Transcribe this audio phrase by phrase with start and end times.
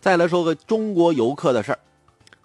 [0.00, 1.78] 再来说个中国游客的事儿。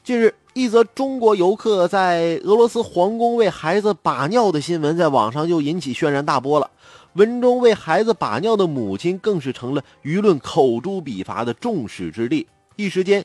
[0.04, 6.70] 近日，一则中国游客在俄罗斯皇宫为孩子把尿的新闻在网上又引起轩然大波了。
[7.14, 12.48] 文中为孩子把尿的母亲更是成了舆论口诛笔伐的众矢之的。
[12.76, 13.24] 一时间，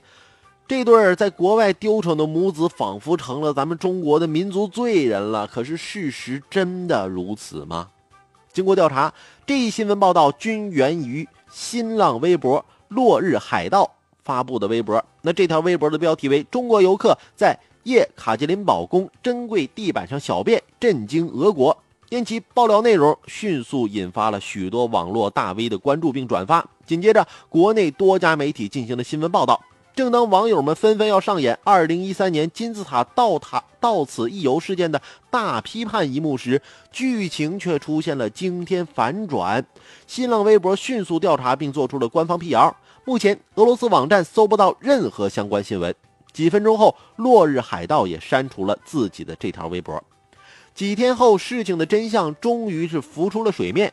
[0.68, 5.46] 这对在国外丢丑的母子仿佛成了咱们中国的民族罪人了。
[5.46, 7.88] 可是，事实真的如此吗？
[8.52, 9.12] 经过调查，
[9.46, 13.90] 这一新闻报道均源于新浪微博“落日海盗”。
[14.28, 21.74] 发布的微博，那这条微博的标题为“中国游客在叶卡捷琳堡宫珍贵地板上小便，震惊俄国”。
[22.10, 26.62] 因其爆料内容迅速引发了许多网络大 V 的关注并转发。
[26.84, 29.58] 紧接着，国内多家媒体进行了新闻报道。
[29.98, 36.62] 正当网友们纷纷要上演2013年金字塔倒塔到此一游事件的大批判一幕时，
[36.92, 39.66] 剧情却出现了惊天反转。
[40.06, 42.76] 新浪微博迅速调查并做出了官方辟谣。
[43.04, 45.92] 目前，俄罗斯网站搜不到任何相关新闻。
[46.32, 50.00] 几分钟后，落日海盗也删除了自己的这条微博。
[50.76, 53.92] 几天后，事情的真相终于是浮出了水面。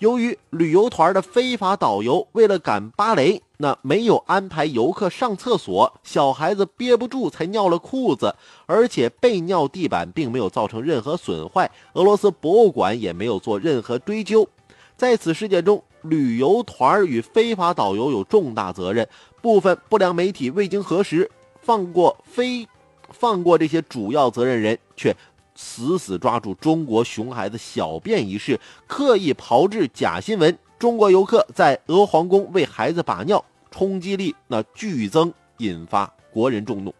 [0.00, 8.34] 由于旅游团的非法导游为了赶芭蕾，那没有安排游客上厕所，小孩子憋不住才尿了裤子，
[8.66, 14.48] 而且被尿地板并没有造成任何损坏，俄罗斯博物馆也没有做任何追究。
[14.96, 19.08] 在此事件中，旅游团与非法导游有重大责任。
[19.40, 21.28] 部分不良媒体未经核实，
[21.60, 22.66] 放过非
[23.10, 25.16] 放过这些主要责任人，却
[25.56, 30.56] 死死抓住中国熊孩子小便一事，刻意炮制假新闻。
[30.78, 36.94] 中国游客在俄皇宫为孩子把尿，冲击力那剧增，引发国人众怒。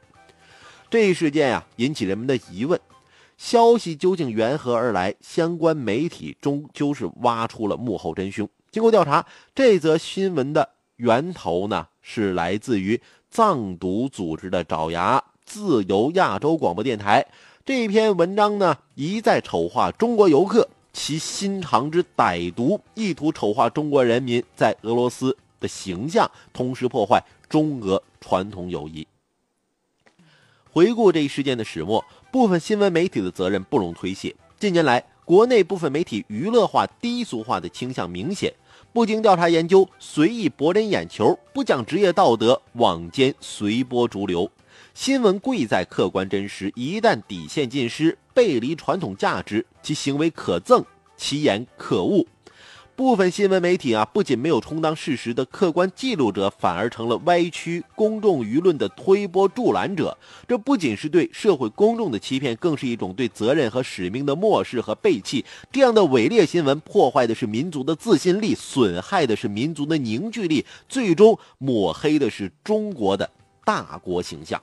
[0.90, 2.80] 这一事件呀，引起人们的疑问。
[3.36, 5.14] 消息究竟缘何而来？
[5.20, 8.48] 相关媒体终究是挖出了幕后真凶。
[8.72, 17.24] 经过调查，这则新闻的源头呢是来自于藏独组织的爪牙自由亚洲广播电台。
[17.64, 29.06] 这篇文章呢一再丑化中国游客，其心肠之歹毒，意图丑化中国人民在俄罗斯的形象，同时破坏中俄传统友谊。
[30.70, 32.04] 回顾这一事件的始末。
[32.30, 34.36] 部分新闻媒体的责任不容推卸。
[34.60, 38.52] 近年来，国内部分媒体娱乐化、低俗化的倾向明显，
[38.92, 44.50] 不经调查研究，随意博人眼球，不讲职业道德，网间随波逐流。
[45.00, 50.84] 新闻贵在客观真实，一旦底线尽失，背离传统价值，其行为可憎，
[51.16, 52.26] 其言可恶。
[52.96, 60.18] 部分新闻媒体啊，不仅没有充当事实的客观记录者，反而成了歪曲公众舆论的推波助澜者。
[60.48, 65.44] 这不仅是对社会公众的欺骗，更是一种对责任和使命的漠视和背弃。
[65.70, 73.30] 这样的伪劣新闻，破坏的是民族的自信力，损害的是民族的凝聚力，最终抹黑的是中国的
[73.64, 74.60] 大国形象。